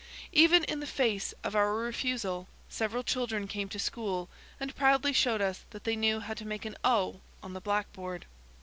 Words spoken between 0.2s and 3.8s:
Even in the face of our refusal several children came to